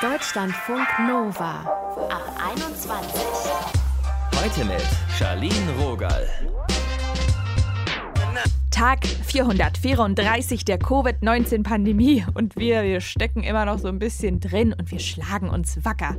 Deutschlandfunk 0.00 0.86
Nova 1.06 1.60
ab 2.08 2.38
21. 2.52 3.20
Heute 4.34 4.64
mit 4.64 4.82
Charlene 5.18 5.72
Rogal. 5.80 6.26
Tag 8.70 9.06
434 9.06 10.64
der 10.64 10.78
Covid-19-Pandemie 10.78 12.24
und 12.34 12.56
wir, 12.56 12.84
wir 12.84 13.00
stecken 13.00 13.42
immer 13.42 13.64
noch 13.64 13.78
so 13.78 13.88
ein 13.88 13.98
bisschen 13.98 14.40
drin 14.40 14.72
und 14.72 14.90
wir 14.90 15.00
schlagen 15.00 15.50
uns 15.50 15.84
wacker. 15.84 16.16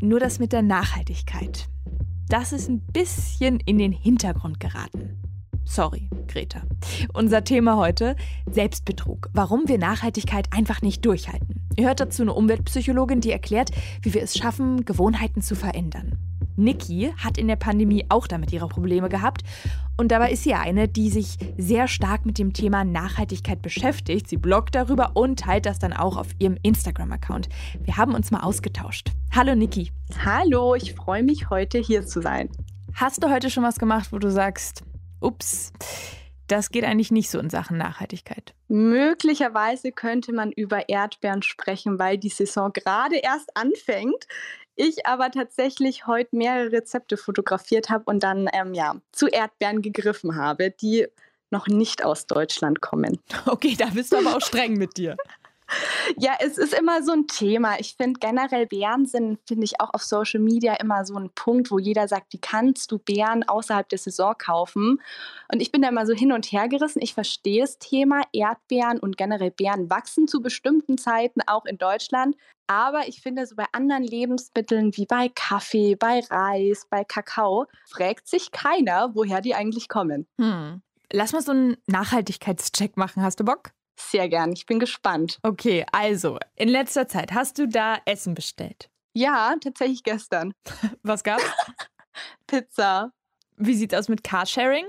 Nur 0.00 0.20
das 0.20 0.38
mit 0.38 0.52
der 0.52 0.62
Nachhaltigkeit, 0.62 1.68
das 2.28 2.52
ist 2.52 2.68
ein 2.68 2.80
bisschen 2.80 3.60
in 3.60 3.78
den 3.78 3.92
Hintergrund 3.92 4.60
geraten. 4.60 5.20
Sorry, 5.64 6.08
Greta. 6.28 6.62
Unser 7.12 7.42
Thema 7.42 7.76
heute: 7.76 8.16
Selbstbetrug. 8.50 9.30
Warum 9.32 9.66
wir 9.66 9.78
Nachhaltigkeit 9.78 10.52
einfach 10.52 10.82
nicht 10.82 11.04
durchhalten. 11.04 11.63
Ihr 11.76 11.86
hört 11.86 12.00
dazu 12.00 12.22
eine 12.22 12.32
Umweltpsychologin, 12.32 13.20
die 13.20 13.32
erklärt, 13.32 13.70
wie 14.02 14.14
wir 14.14 14.22
es 14.22 14.36
schaffen, 14.36 14.84
Gewohnheiten 14.84 15.42
zu 15.42 15.56
verändern. 15.56 16.18
Niki 16.56 17.12
hat 17.16 17.36
in 17.36 17.48
der 17.48 17.56
Pandemie 17.56 18.04
auch 18.10 18.28
damit 18.28 18.52
ihre 18.52 18.68
Probleme 18.68 19.08
gehabt. 19.08 19.42
Und 19.96 20.12
dabei 20.12 20.30
ist 20.30 20.44
sie 20.44 20.54
eine, 20.54 20.86
die 20.88 21.10
sich 21.10 21.36
sehr 21.56 21.88
stark 21.88 22.26
mit 22.26 22.38
dem 22.38 22.52
Thema 22.52 22.84
Nachhaltigkeit 22.84 23.60
beschäftigt. 23.60 24.28
Sie 24.28 24.36
bloggt 24.36 24.74
darüber 24.74 25.12
und 25.14 25.40
teilt 25.40 25.66
das 25.66 25.80
dann 25.80 25.92
auch 25.92 26.16
auf 26.16 26.28
ihrem 26.38 26.56
Instagram-Account. 26.62 27.48
Wir 27.82 27.96
haben 27.96 28.14
uns 28.14 28.30
mal 28.30 28.40
ausgetauscht. 28.40 29.10
Hallo 29.34 29.56
Niki. 29.56 29.90
Hallo, 30.24 30.76
ich 30.76 30.94
freue 30.94 31.24
mich 31.24 31.50
heute 31.50 31.78
hier 31.78 32.06
zu 32.06 32.22
sein. 32.22 32.50
Hast 32.94 33.24
du 33.24 33.30
heute 33.30 33.50
schon 33.50 33.64
was 33.64 33.80
gemacht, 33.80 34.12
wo 34.12 34.18
du 34.18 34.30
sagst, 34.30 34.84
ups, 35.20 35.72
das 36.48 36.70
geht 36.70 36.84
eigentlich 36.84 37.10
nicht 37.10 37.30
so 37.30 37.38
in 37.38 37.50
Sachen 37.50 37.78
Nachhaltigkeit? 37.78 38.54
Möglicherweise 38.68 39.92
könnte 39.92 40.32
man 40.32 40.52
über 40.52 40.88
Erdbeeren 40.88 41.42
sprechen, 41.42 41.98
weil 41.98 42.18
die 42.18 42.28
Saison 42.28 42.72
gerade 42.72 43.16
erst 43.16 43.56
anfängt. 43.56 44.26
Ich 44.76 45.06
aber 45.06 45.30
tatsächlich 45.30 46.06
heute 46.06 46.36
mehrere 46.36 46.72
Rezepte 46.72 47.16
fotografiert 47.16 47.90
habe 47.90 48.04
und 48.06 48.22
dann 48.22 48.48
ähm, 48.52 48.74
ja, 48.74 48.96
zu 49.12 49.28
Erdbeeren 49.28 49.82
gegriffen 49.82 50.36
habe, 50.36 50.70
die 50.70 51.06
noch 51.50 51.68
nicht 51.68 52.04
aus 52.04 52.26
Deutschland 52.26 52.80
kommen. 52.80 53.20
Okay, 53.46 53.76
da 53.78 53.86
bist 53.86 54.12
du 54.12 54.16
aber 54.16 54.36
auch 54.36 54.40
streng 54.40 54.74
mit 54.74 54.96
dir. 54.96 55.16
Ja, 56.16 56.34
es 56.40 56.58
ist 56.58 56.74
immer 56.74 57.02
so 57.02 57.12
ein 57.12 57.26
Thema. 57.26 57.78
Ich 57.80 57.96
finde 57.96 58.20
generell 58.20 58.66
Bären 58.66 59.06
sind, 59.06 59.38
finde 59.46 59.64
ich 59.64 59.80
auch 59.80 59.90
auf 59.94 60.02
Social 60.02 60.40
Media 60.40 60.74
immer 60.74 61.04
so 61.04 61.16
ein 61.16 61.30
Punkt, 61.34 61.70
wo 61.70 61.78
jeder 61.78 62.06
sagt, 62.08 62.32
wie 62.32 62.38
kannst 62.38 62.92
du 62.92 62.98
Bären 62.98 63.42
außerhalb 63.42 63.88
der 63.88 63.98
Saison 63.98 64.34
kaufen? 64.36 65.00
Und 65.52 65.60
ich 65.60 65.72
bin 65.72 65.82
da 65.82 65.88
immer 65.88 66.06
so 66.06 66.12
hin 66.12 66.32
und 66.32 66.46
her 66.52 66.68
gerissen. 66.68 67.00
Ich 67.02 67.14
verstehe 67.14 67.62
das 67.62 67.78
Thema. 67.78 68.22
Erdbeeren 68.32 68.98
und 68.98 69.16
generell 69.16 69.50
Bären 69.50 69.90
wachsen 69.90 70.28
zu 70.28 70.40
bestimmten 70.40 70.98
Zeiten, 70.98 71.40
auch 71.46 71.64
in 71.64 71.78
Deutschland. 71.78 72.36
Aber 72.66 73.08
ich 73.08 73.20
finde, 73.20 73.46
so 73.46 73.56
bei 73.56 73.66
anderen 73.72 74.04
Lebensmitteln 74.04 74.96
wie 74.96 75.06
bei 75.06 75.30
Kaffee, 75.34 75.96
bei 75.96 76.20
Reis, 76.30 76.86
bei 76.88 77.04
Kakao, 77.04 77.66
fragt 77.86 78.28
sich 78.28 78.52
keiner, 78.52 79.14
woher 79.14 79.40
die 79.40 79.54
eigentlich 79.54 79.88
kommen. 79.88 80.26
Hm. 80.40 80.82
Lass 81.12 81.32
mal 81.32 81.42
so 81.42 81.52
einen 81.52 81.76
Nachhaltigkeitscheck 81.86 82.96
machen. 82.96 83.22
Hast 83.22 83.40
du 83.40 83.44
Bock? 83.44 83.70
Sehr 83.96 84.28
gern, 84.28 84.52
ich 84.52 84.66
bin 84.66 84.78
gespannt. 84.78 85.38
Okay, 85.42 85.84
also, 85.92 86.38
in 86.56 86.68
letzter 86.68 87.08
Zeit 87.08 87.32
hast 87.32 87.58
du 87.58 87.68
da 87.68 87.98
Essen 88.04 88.34
bestellt? 88.34 88.90
Ja, 89.12 89.54
tatsächlich 89.60 90.02
gestern. 90.02 90.54
Was 91.02 91.22
gab's? 91.22 91.44
Pizza. 92.46 93.12
Wie 93.56 93.74
sieht's 93.74 93.94
aus 93.94 94.08
mit 94.08 94.24
Carsharing? 94.24 94.86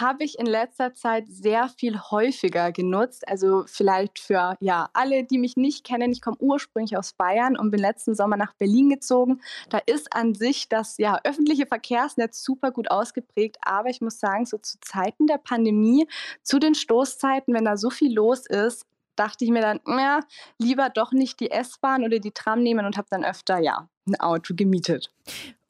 Habe 0.00 0.24
ich 0.24 0.38
in 0.38 0.46
letzter 0.46 0.94
Zeit 0.94 1.26
sehr 1.28 1.68
viel 1.68 1.98
häufiger 1.98 2.72
genutzt. 2.72 3.26
Also 3.28 3.64
vielleicht 3.66 4.18
für 4.18 4.56
ja 4.60 4.88
alle, 4.92 5.24
die 5.24 5.38
mich 5.38 5.56
nicht 5.56 5.84
kennen. 5.84 6.12
Ich 6.12 6.20
komme 6.20 6.36
ursprünglich 6.40 6.96
aus 6.96 7.12
Bayern 7.12 7.56
und 7.56 7.70
bin 7.70 7.80
letzten 7.80 8.14
Sommer 8.14 8.36
nach 8.36 8.54
Berlin 8.54 8.90
gezogen. 8.90 9.40
Da 9.68 9.78
ist 9.78 10.12
an 10.14 10.34
sich 10.34 10.68
das 10.68 10.98
ja 10.98 11.18
öffentliche 11.24 11.66
Verkehrsnetz 11.66 12.42
super 12.42 12.70
gut 12.70 12.90
ausgeprägt. 12.90 13.56
Aber 13.62 13.88
ich 13.88 14.00
muss 14.00 14.18
sagen, 14.18 14.46
so 14.46 14.58
zu 14.58 14.78
Zeiten 14.80 15.26
der 15.26 15.38
Pandemie, 15.38 16.06
zu 16.42 16.58
den 16.58 16.74
Stoßzeiten, 16.74 17.54
wenn 17.54 17.64
da 17.64 17.76
so 17.76 17.90
viel 17.90 18.14
los 18.14 18.46
ist, 18.46 18.86
dachte 19.16 19.44
ich 19.44 19.50
mir 19.50 19.62
dann, 19.62 19.80
ja, 19.86 20.20
lieber 20.58 20.90
doch 20.90 21.12
nicht 21.12 21.40
die 21.40 21.50
S-Bahn 21.50 22.04
oder 22.04 22.18
die 22.18 22.32
Tram 22.32 22.62
nehmen 22.62 22.86
und 22.86 22.96
habe 22.96 23.08
dann 23.10 23.24
öfter 23.24 23.58
ja 23.58 23.88
ein 24.06 24.20
Auto 24.20 24.54
gemietet. 24.54 25.10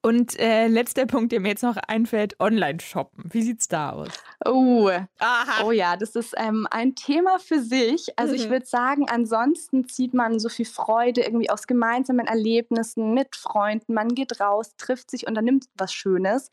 Und 0.06 0.38
äh, 0.38 0.68
letzter 0.68 1.04
Punkt, 1.04 1.32
der 1.32 1.40
mir 1.40 1.48
jetzt 1.48 1.64
noch 1.64 1.76
einfällt, 1.76 2.38
Online-Shoppen. 2.38 3.24
Wie 3.28 3.42
sieht's 3.42 3.66
da 3.66 3.90
aus? 3.90 4.06
Oh, 4.44 4.88
Aha. 5.18 5.64
oh 5.64 5.72
ja, 5.72 5.96
das 5.96 6.14
ist 6.14 6.32
ähm, 6.36 6.68
ein 6.70 6.94
Thema 6.94 7.40
für 7.40 7.60
sich. 7.60 8.16
Also 8.16 8.32
mhm. 8.32 8.38
ich 8.38 8.48
würde 8.48 8.66
sagen, 8.66 9.08
ansonsten 9.10 9.88
zieht 9.88 10.14
man 10.14 10.38
so 10.38 10.48
viel 10.48 10.64
Freude 10.64 11.22
irgendwie 11.22 11.50
aus 11.50 11.66
gemeinsamen 11.66 12.28
Erlebnissen 12.28 13.14
mit 13.14 13.34
Freunden. 13.34 13.94
Man 13.94 14.14
geht 14.14 14.40
raus, 14.40 14.76
trifft 14.76 15.10
sich, 15.10 15.26
unternimmt 15.26 15.64
was 15.74 15.92
Schönes. 15.92 16.52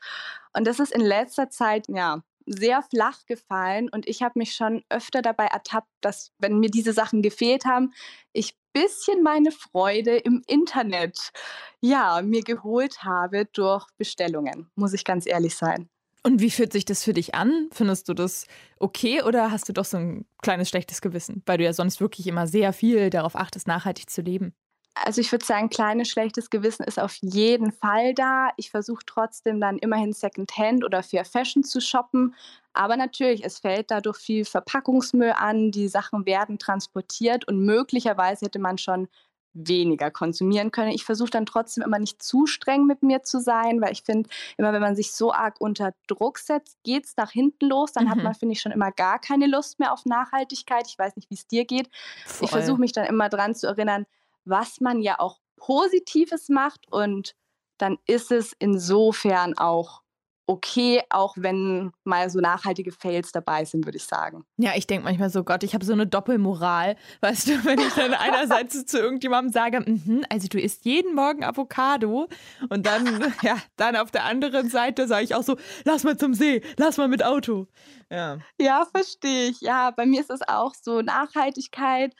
Und 0.57 0.65
das 0.65 0.79
ist 0.79 0.91
in 0.91 1.01
letzter 1.01 1.51
Zeit, 1.51 1.85
ja, 1.89 2.23
sehr 2.45 2.81
flach 2.83 3.25
gefallen 3.25 3.89
und 3.89 4.07
ich 4.07 4.21
habe 4.21 4.39
mich 4.39 4.55
schon 4.55 4.83
öfter 4.89 5.21
dabei 5.21 5.45
ertappt, 5.45 5.89
dass 6.01 6.31
wenn 6.39 6.59
mir 6.59 6.69
diese 6.69 6.93
Sachen 6.93 7.21
gefehlt 7.21 7.65
haben, 7.65 7.93
ich 8.31 8.55
bisschen 8.73 9.21
meine 9.23 9.51
Freude 9.51 10.17
im 10.17 10.41
Internet 10.47 11.31
ja 11.79 12.21
mir 12.23 12.41
geholt 12.41 13.03
habe 13.03 13.45
durch 13.53 13.87
Bestellungen, 13.97 14.69
muss 14.75 14.93
ich 14.93 15.05
ganz 15.05 15.25
ehrlich 15.27 15.55
sein. 15.55 15.89
Und 16.23 16.39
wie 16.41 16.51
fühlt 16.51 16.71
sich 16.71 16.85
das 16.85 17.03
für 17.03 17.13
dich 17.13 17.35
an? 17.35 17.67
Findest 17.71 18.07
du 18.07 18.13
das 18.13 18.47
okay 18.79 19.21
oder 19.21 19.51
hast 19.51 19.67
du 19.67 19.73
doch 19.73 19.85
so 19.85 19.97
ein 19.97 20.25
kleines 20.41 20.69
schlechtes 20.69 21.01
Gewissen, 21.01 21.43
weil 21.45 21.57
du 21.57 21.65
ja 21.65 21.73
sonst 21.73 21.99
wirklich 21.99 22.27
immer 22.27 22.47
sehr 22.47 22.71
viel 22.71 23.09
darauf 23.09 23.35
achtest, 23.35 23.67
nachhaltig 23.67 24.09
zu 24.09 24.21
leben? 24.21 24.53
Also 24.95 25.21
ich 25.21 25.31
würde 25.31 25.45
sagen, 25.45 25.69
kleines 25.69 26.07
schlechtes 26.07 26.49
Gewissen 26.49 26.83
ist 26.83 26.99
auf 26.99 27.17
jeden 27.21 27.71
Fall 27.71 28.13
da. 28.13 28.49
Ich 28.57 28.69
versuche 28.69 29.03
trotzdem 29.05 29.59
dann 29.59 29.77
immerhin 29.79 30.13
Secondhand 30.13 30.85
oder 30.85 31.01
Fair 31.01 31.25
Fashion 31.25 31.63
zu 31.63 31.81
shoppen. 31.81 32.35
Aber 32.73 32.95
natürlich, 32.95 33.43
es 33.43 33.59
fällt 33.59 33.91
dadurch 33.91 34.17
viel 34.17 34.45
Verpackungsmüll 34.45 35.33
an, 35.35 35.71
die 35.71 35.87
Sachen 35.87 36.25
werden 36.25 36.59
transportiert 36.59 37.47
und 37.47 37.59
möglicherweise 37.59 38.45
hätte 38.45 38.59
man 38.59 38.77
schon 38.77 39.07
weniger 39.53 40.09
konsumieren 40.11 40.71
können. 40.71 40.91
Ich 40.91 41.05
versuche 41.05 41.29
dann 41.29 41.45
trotzdem 41.45 41.83
immer 41.83 41.99
nicht 41.99 42.21
zu 42.21 42.47
streng 42.47 42.85
mit 42.85 43.03
mir 43.03 43.23
zu 43.23 43.39
sein, 43.39 43.81
weil 43.81 43.91
ich 43.91 44.03
finde, 44.03 44.29
immer 44.57 44.73
wenn 44.73 44.81
man 44.81 44.95
sich 44.95 45.13
so 45.13 45.31
arg 45.31 45.55
unter 45.59 45.93
Druck 46.07 46.39
setzt, 46.39 46.77
geht 46.83 47.05
es 47.05 47.15
nach 47.17 47.31
hinten 47.31 47.67
los. 47.67 47.93
Dann 47.93 48.05
mhm. 48.05 48.09
hat 48.09 48.17
man, 48.23 48.33
finde 48.33 48.53
ich, 48.53 48.61
schon 48.61 48.71
immer 48.71 48.91
gar 48.91 49.19
keine 49.19 49.47
Lust 49.47 49.79
mehr 49.79 49.93
auf 49.93 50.05
Nachhaltigkeit. 50.05 50.87
Ich 50.87 50.97
weiß 50.97 51.15
nicht, 51.15 51.29
wie 51.29 51.35
es 51.35 51.47
dir 51.47 51.65
geht. 51.65 51.89
Voll. 52.25 52.45
Ich 52.45 52.51
versuche 52.51 52.79
mich 52.79 52.91
dann 52.93 53.05
immer 53.05 53.29
dran 53.29 53.53
zu 53.53 53.67
erinnern, 53.67 54.05
was 54.45 54.81
man 54.81 55.01
ja 55.01 55.19
auch 55.19 55.39
Positives 55.57 56.49
macht 56.49 56.91
und 56.91 57.35
dann 57.77 57.97
ist 58.05 58.31
es 58.31 58.53
insofern 58.59 59.57
auch 59.57 60.03
okay, 60.45 61.01
auch 61.09 61.35
wenn 61.37 61.91
mal 62.03 62.29
so 62.29 62.39
nachhaltige 62.39 62.91
Fails 62.91 63.31
dabei 63.31 63.63
sind, 63.63 63.85
würde 63.85 63.97
ich 63.97 64.03
sagen. 64.03 64.45
Ja, 64.57 64.71
ich 64.75 64.87
denke 64.87 65.05
manchmal 65.05 65.29
so, 65.29 65.43
Gott, 65.43 65.63
ich 65.63 65.73
habe 65.73 65.85
so 65.85 65.93
eine 65.93 66.05
Doppelmoral, 66.05 66.97
weißt 67.21 67.47
du, 67.47 67.65
wenn 67.65 67.79
ich 67.79 67.93
dann 67.93 68.13
einerseits 68.13 68.85
zu 68.85 68.99
irgendjemandem 68.99 69.53
sage, 69.53 69.79
mm 69.79 70.23
also 70.29 70.47
du 70.47 70.59
isst 70.59 70.85
jeden 70.85 71.15
Morgen 71.15 71.43
Avocado 71.43 72.27
und 72.69 72.85
dann, 72.85 73.05
ja, 73.41 73.57
dann 73.77 73.95
auf 73.95 74.11
der 74.11 74.25
anderen 74.25 74.69
Seite 74.69 75.07
sage 75.07 75.23
ich 75.23 75.35
auch 75.35 75.43
so, 75.43 75.57
lass 75.85 76.03
mal 76.03 76.17
zum 76.17 76.33
See, 76.33 76.61
lass 76.77 76.97
mal 76.97 77.07
mit 77.07 77.23
Auto. 77.23 77.67
Ja, 78.09 78.37
ja 78.59 78.85
verstehe 78.93 79.49
ich. 79.49 79.61
Ja, 79.61 79.91
bei 79.91 80.05
mir 80.05 80.19
ist 80.19 80.29
es 80.29 80.41
auch 80.47 80.73
so, 80.75 81.01
Nachhaltigkeit 81.01 82.13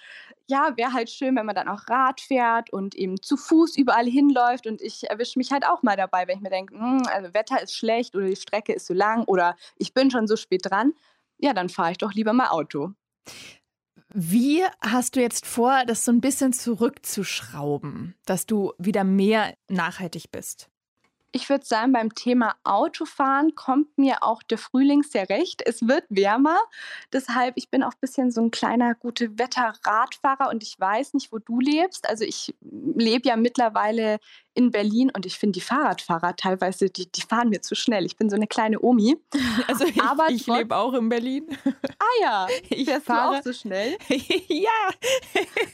ja, 0.47 0.73
wäre 0.75 0.93
halt 0.93 1.09
schön, 1.09 1.35
wenn 1.35 1.45
man 1.45 1.55
dann 1.55 1.67
auch 1.67 1.87
Rad 1.87 2.21
fährt 2.21 2.71
und 2.71 2.95
eben 2.95 3.21
zu 3.21 3.37
Fuß 3.37 3.77
überall 3.77 4.05
hinläuft. 4.05 4.67
Und 4.67 4.81
ich 4.81 5.09
erwische 5.09 5.39
mich 5.39 5.51
halt 5.51 5.65
auch 5.65 5.83
mal 5.83 5.95
dabei, 5.95 6.27
wenn 6.27 6.37
ich 6.37 6.43
mir 6.43 6.49
denke, 6.49 6.75
hm, 6.75 7.03
also 7.07 7.33
Wetter 7.33 7.61
ist 7.61 7.75
schlecht 7.75 8.15
oder 8.15 8.27
die 8.27 8.35
Strecke 8.35 8.73
ist 8.73 8.85
zu 8.85 8.93
lang 8.93 9.23
oder 9.25 9.55
ich 9.77 9.93
bin 9.93 10.11
schon 10.11 10.27
so 10.27 10.35
spät 10.35 10.61
dran. 10.65 10.93
Ja, 11.37 11.53
dann 11.53 11.69
fahre 11.69 11.91
ich 11.91 11.97
doch 11.97 12.13
lieber 12.13 12.33
mal 12.33 12.49
Auto. 12.49 12.91
Wie 14.09 14.63
hast 14.79 15.15
du 15.15 15.21
jetzt 15.21 15.45
vor, 15.45 15.85
das 15.87 16.05
so 16.05 16.11
ein 16.11 16.21
bisschen 16.21 16.53
zurückzuschrauben, 16.53 18.15
dass 18.25 18.45
du 18.45 18.73
wieder 18.77 19.03
mehr 19.03 19.55
nachhaltig 19.69 20.31
bist? 20.31 20.69
Ich 21.35 21.49
würde 21.49 21.65
sagen, 21.65 21.93
beim 21.93 22.13
Thema 22.13 22.55
Autofahren 22.63 23.55
kommt 23.55 23.97
mir 23.97 24.21
auch 24.21 24.43
der 24.43 24.59
Frühling 24.59 25.01
sehr 25.01 25.29
recht. 25.29 25.63
Es 25.65 25.87
wird 25.87 26.05
wärmer. 26.09 26.59
Deshalb, 27.11 27.55
ich 27.57 27.71
bin 27.71 27.81
auch 27.81 27.93
ein 27.93 27.99
bisschen 27.99 28.29
so 28.29 28.39
ein 28.39 28.51
kleiner 28.51 28.93
gute 28.93 29.39
Wetter-Radfahrer 29.39 30.49
und 30.51 30.61
ich 30.61 30.79
weiß 30.79 31.15
nicht, 31.15 31.31
wo 31.31 31.39
du 31.39 31.59
lebst. 31.59 32.07
Also 32.07 32.23
ich 32.23 32.53
lebe 32.61 33.27
ja 33.27 33.35
mittlerweile 33.35 34.19
in 34.55 34.71
Berlin 34.71 35.11
und 35.15 35.25
ich 35.25 35.37
finde 35.37 35.53
die 35.53 35.61
Fahrradfahrer 35.61 36.35
teilweise, 36.35 36.89
die, 36.89 37.11
die 37.11 37.21
fahren 37.21 37.49
mir 37.49 37.61
zu 37.61 37.75
schnell. 37.75 38.05
Ich 38.05 38.17
bin 38.17 38.29
so 38.29 38.35
eine 38.35 38.47
kleine 38.47 38.79
Omi. 38.81 39.17
Also 39.67 39.85
ich, 39.85 40.01
Aber 40.01 40.29
ich 40.29 40.45
lebe 40.47 40.75
auch 40.75 40.93
in 40.93 41.09
Berlin. 41.09 41.47
Ah 41.99 42.21
ja, 42.21 42.47
ich 42.69 42.85
Fährst 42.85 43.05
fahre 43.05 43.37
auch 43.37 43.43
so 43.43 43.53
schnell. 43.53 43.97
ja. 44.09 44.69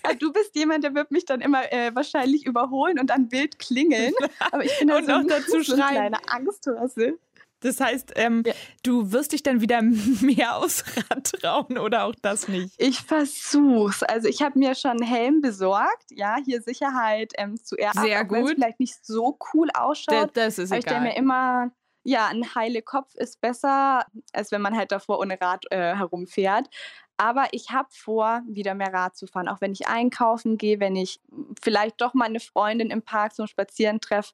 ja. 0.03 0.13
Du 0.19 0.31
bist 0.31 0.55
jemand, 0.55 0.83
der 0.83 0.93
wird 0.93 1.11
mich 1.11 1.25
dann 1.25 1.41
immer 1.41 1.71
äh, 1.71 1.93
wahrscheinlich 1.95 2.45
überholen 2.45 2.99
und 2.99 3.09
dann 3.09 3.31
wild 3.31 3.57
klingeln. 3.57 4.13
Aber 4.51 4.63
ich 4.63 4.77
bin 4.77 4.89
dann 4.89 4.97
und 4.97 5.05
so, 5.05 5.17
noch 5.17 5.27
dazu 5.27 5.61
so 5.61 5.73
eine 5.73 5.83
kleine 5.83 6.17
Angsthase. 6.27 7.17
Das 7.61 7.79
heißt, 7.79 8.13
ähm, 8.15 8.43
ja. 8.45 8.53
du 8.83 9.11
wirst 9.11 9.33
dich 9.33 9.43
dann 9.43 9.61
wieder 9.61 9.81
mehr 10.21 10.57
aufs 10.57 10.83
Rad 11.09 11.31
trauen 11.31 11.77
oder 11.77 12.05
auch 12.05 12.15
das 12.21 12.47
nicht? 12.47 12.73
Ich 12.77 13.01
versuch's. 13.01 14.03
Also 14.03 14.27
ich 14.27 14.41
habe 14.41 14.57
mir 14.57 14.75
schon 14.75 14.91
einen 14.91 15.03
Helm 15.03 15.41
besorgt. 15.41 16.05
Ja, 16.11 16.37
hier 16.43 16.61
Sicherheit 16.61 17.33
ähm, 17.37 17.57
zuerst. 17.61 17.99
Sehr 17.99 18.21
auch, 18.21 18.27
gut. 18.27 18.49
vielleicht 18.49 18.79
nicht 18.79 19.05
so 19.05 19.37
cool 19.53 19.69
ausschaut. 19.73 20.31
Das, 20.35 20.57
das 20.57 20.59
ist 20.59 20.71
aber 20.71 20.79
egal. 20.79 20.79
Ich 20.79 20.85
denke 20.85 21.01
mir 21.01 21.15
immer, 21.15 21.71
ja, 22.03 22.27
ein 22.27 22.55
heile 22.55 22.81
Kopf 22.81 23.13
ist 23.15 23.41
besser, 23.41 24.05
als 24.33 24.51
wenn 24.51 24.61
man 24.61 24.75
halt 24.75 24.91
davor 24.91 25.19
ohne 25.19 25.39
Rad 25.39 25.65
äh, 25.71 25.95
herumfährt. 25.95 26.69
Aber 27.17 27.47
ich 27.51 27.71
habe 27.71 27.89
vor, 27.91 28.41
wieder 28.47 28.73
mehr 28.75 28.93
Rad 28.93 29.17
zu 29.17 29.27
fahren. 29.27 29.49
Auch 29.49 29.59
wenn 29.59 29.73
ich 29.73 29.87
einkaufen 29.87 30.57
gehe, 30.57 30.79
wenn 30.79 30.95
ich 30.95 31.19
vielleicht 31.61 31.99
doch 31.99 32.13
meine 32.13 32.39
Freundin 32.39 32.91
im 32.91 33.01
Park 33.01 33.35
zum 33.35 33.45
Spazieren 33.45 33.99
treffe 33.99 34.31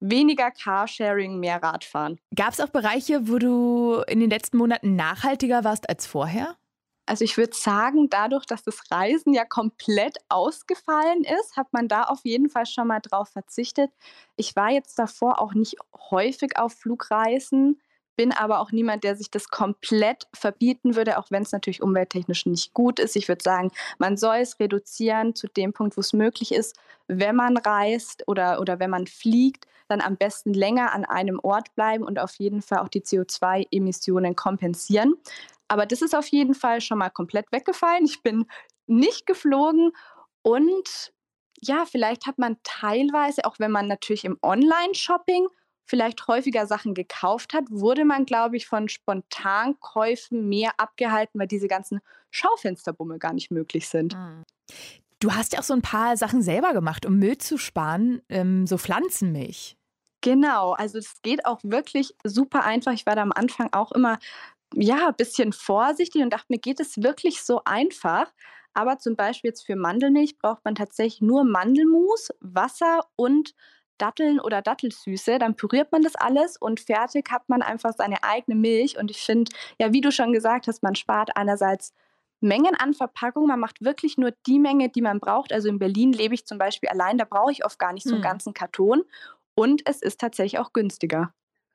weniger 0.00 0.50
Carsharing, 0.50 1.38
mehr 1.38 1.62
Radfahren. 1.62 2.18
Gab 2.34 2.52
es 2.52 2.60
auch 2.60 2.68
Bereiche, 2.68 3.28
wo 3.28 3.38
du 3.38 4.02
in 4.08 4.20
den 4.20 4.30
letzten 4.30 4.56
Monaten 4.56 4.96
nachhaltiger 4.96 5.64
warst 5.64 5.88
als 5.88 6.06
vorher? 6.06 6.56
Also 7.06 7.24
ich 7.24 7.36
würde 7.36 7.56
sagen, 7.56 8.08
dadurch, 8.08 8.46
dass 8.46 8.62
das 8.62 8.90
Reisen 8.90 9.34
ja 9.34 9.44
komplett 9.44 10.18
ausgefallen 10.28 11.24
ist, 11.24 11.56
hat 11.56 11.72
man 11.72 11.88
da 11.88 12.04
auf 12.04 12.20
jeden 12.24 12.48
Fall 12.48 12.66
schon 12.66 12.86
mal 12.86 13.00
drauf 13.00 13.30
verzichtet. 13.30 13.90
Ich 14.36 14.54
war 14.54 14.70
jetzt 14.70 14.96
davor 14.96 15.40
auch 15.40 15.52
nicht 15.52 15.74
häufig 16.10 16.56
auf 16.56 16.72
Flugreisen, 16.72 17.80
bin 18.16 18.32
aber 18.32 18.60
auch 18.60 18.72
niemand, 18.72 19.04
der 19.04 19.16
sich 19.16 19.30
das 19.30 19.48
komplett 19.48 20.26
verbieten 20.34 20.96
würde, 20.96 21.18
auch 21.18 21.30
wenn 21.30 21.42
es 21.42 21.52
natürlich 21.52 21.82
umwelttechnisch 21.82 22.46
nicht 22.46 22.74
gut 22.74 22.98
ist. 22.98 23.16
Ich 23.16 23.28
würde 23.28 23.42
sagen, 23.42 23.70
man 23.98 24.16
soll 24.16 24.36
es 24.36 24.60
reduzieren 24.60 25.34
zu 25.34 25.46
dem 25.48 25.72
Punkt, 25.72 25.96
wo 25.96 26.00
es 26.00 26.12
möglich 26.12 26.52
ist. 26.52 26.76
Wenn 27.08 27.36
man 27.36 27.56
reist 27.56 28.24
oder, 28.26 28.60
oder 28.60 28.78
wenn 28.78 28.90
man 28.90 29.06
fliegt, 29.06 29.66
dann 29.88 30.00
am 30.00 30.16
besten 30.16 30.54
länger 30.54 30.92
an 30.92 31.04
einem 31.04 31.40
Ort 31.42 31.74
bleiben 31.74 32.04
und 32.04 32.18
auf 32.18 32.34
jeden 32.36 32.62
Fall 32.62 32.78
auch 32.78 32.88
die 32.88 33.02
CO2-Emissionen 33.02 34.36
kompensieren. 34.36 35.14
Aber 35.68 35.86
das 35.86 36.02
ist 36.02 36.14
auf 36.14 36.26
jeden 36.28 36.54
Fall 36.54 36.80
schon 36.80 36.98
mal 36.98 37.10
komplett 37.10 37.50
weggefallen. 37.52 38.04
Ich 38.04 38.22
bin 38.22 38.46
nicht 38.86 39.26
geflogen 39.26 39.92
und 40.42 41.12
ja, 41.62 41.84
vielleicht 41.84 42.26
hat 42.26 42.38
man 42.38 42.56
teilweise, 42.62 43.44
auch 43.44 43.58
wenn 43.58 43.70
man 43.70 43.86
natürlich 43.86 44.24
im 44.24 44.38
Online-Shopping 44.42 45.48
vielleicht 45.90 46.26
häufiger 46.28 46.66
Sachen 46.66 46.94
gekauft 46.94 47.52
hat, 47.52 47.64
wurde 47.68 48.04
man, 48.04 48.24
glaube 48.24 48.56
ich, 48.56 48.66
von 48.66 48.88
Spontankäufen 48.88 50.48
mehr 50.48 50.72
abgehalten, 50.78 51.38
weil 51.38 51.48
diese 51.48 51.68
ganzen 51.68 52.00
Schaufensterbummel 52.30 53.18
gar 53.18 53.34
nicht 53.34 53.50
möglich 53.50 53.88
sind. 53.88 54.14
Mhm. 54.14 54.44
Du 55.18 55.34
hast 55.34 55.52
ja 55.52 55.58
auch 55.58 55.64
so 55.64 55.74
ein 55.74 55.82
paar 55.82 56.16
Sachen 56.16 56.42
selber 56.42 56.72
gemacht, 56.72 57.04
um 57.04 57.18
Müll 57.18 57.36
zu 57.36 57.58
sparen, 57.58 58.22
ähm, 58.28 58.66
so 58.66 58.78
Pflanzenmilch. 58.78 59.76
Genau, 60.22 60.72
also 60.72 60.98
es 60.98 61.20
geht 61.22 61.44
auch 61.44 61.58
wirklich 61.62 62.14
super 62.24 62.64
einfach. 62.64 62.92
Ich 62.92 63.04
war 63.04 63.16
da 63.16 63.22
am 63.22 63.32
Anfang 63.32 63.68
auch 63.72 63.92
immer 63.92 64.18
ja, 64.74 65.08
ein 65.08 65.16
bisschen 65.16 65.52
vorsichtig 65.52 66.22
und 66.22 66.32
dachte 66.32 66.46
mir, 66.48 66.58
geht 66.58 66.80
es 66.80 67.02
wirklich 67.02 67.42
so 67.42 67.62
einfach? 67.64 68.32
Aber 68.72 68.98
zum 68.98 69.16
Beispiel 69.16 69.48
jetzt 69.50 69.66
für 69.66 69.76
Mandelmilch 69.76 70.38
braucht 70.38 70.64
man 70.64 70.76
tatsächlich 70.76 71.20
nur 71.20 71.44
Mandelmus, 71.44 72.28
Wasser 72.40 73.00
und 73.16 73.54
Datteln 74.00 74.40
oder 74.40 74.62
Dattelsüße, 74.62 75.38
dann 75.38 75.56
püriert 75.56 75.92
man 75.92 76.02
das 76.02 76.16
alles 76.16 76.56
und 76.56 76.80
fertig 76.80 77.30
hat 77.30 77.48
man 77.48 77.62
einfach 77.62 77.92
seine 77.96 78.22
eigene 78.22 78.56
Milch. 78.56 78.98
Und 78.98 79.10
ich 79.10 79.18
finde, 79.18 79.52
ja, 79.78 79.92
wie 79.92 80.00
du 80.00 80.10
schon 80.10 80.32
gesagt 80.32 80.66
hast, 80.66 80.82
man 80.82 80.94
spart 80.94 81.36
einerseits 81.36 81.92
Mengen 82.40 82.74
an 82.74 82.94
Verpackung. 82.94 83.46
Man 83.46 83.60
macht 83.60 83.84
wirklich 83.84 84.16
nur 84.16 84.32
die 84.46 84.58
Menge, 84.58 84.88
die 84.88 85.02
man 85.02 85.20
braucht. 85.20 85.52
Also 85.52 85.68
in 85.68 85.78
Berlin 85.78 86.12
lebe 86.12 86.34
ich 86.34 86.46
zum 86.46 86.58
Beispiel 86.58 86.88
allein, 86.88 87.18
da 87.18 87.24
brauche 87.24 87.52
ich 87.52 87.64
oft 87.64 87.78
gar 87.78 87.92
nicht 87.92 88.04
so 88.04 88.14
einen 88.14 88.24
hm. 88.24 88.30
ganzen 88.30 88.54
Karton. 88.54 89.02
Und 89.54 89.82
es 89.84 90.00
ist 90.00 90.20
tatsächlich 90.20 90.58
auch 90.58 90.72
günstiger. 90.72 91.34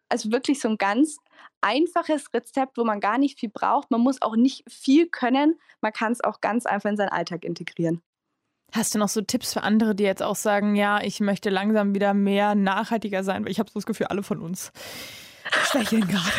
Also 0.09 0.31
wirklich 0.31 0.59
so 0.59 0.69
ein 0.69 0.77
ganz 0.77 1.17
einfaches 1.61 2.33
Rezept, 2.33 2.77
wo 2.77 2.83
man 2.83 2.99
gar 2.99 3.17
nicht 3.17 3.39
viel 3.39 3.49
braucht. 3.49 3.91
Man 3.91 4.01
muss 4.01 4.21
auch 4.21 4.35
nicht 4.35 4.63
viel 4.71 5.07
können. 5.07 5.59
Man 5.81 5.93
kann 5.93 6.11
es 6.11 6.23
auch 6.23 6.41
ganz 6.41 6.65
einfach 6.65 6.89
in 6.89 6.97
seinen 6.97 7.09
Alltag 7.09 7.43
integrieren. 7.43 8.01
Hast 8.73 8.93
du 8.93 8.99
noch 8.99 9.09
so 9.09 9.21
Tipps 9.21 9.53
für 9.53 9.63
andere, 9.63 9.95
die 9.95 10.03
jetzt 10.03 10.23
auch 10.23 10.35
sagen, 10.35 10.75
ja, 10.75 11.01
ich 11.01 11.19
möchte 11.19 11.49
langsam 11.49 11.95
wieder 11.95 12.13
mehr 12.13 12.55
nachhaltiger 12.55 13.23
sein? 13.23 13.45
Weil 13.45 13.51
ich 13.51 13.59
habe 13.59 13.69
so 13.69 13.79
das 13.79 13.85
Gefühl, 13.85 14.07
alle 14.07 14.23
von 14.23 14.41
uns 14.41 14.71
schwächeln 15.69 16.07
gerade. 16.07 16.31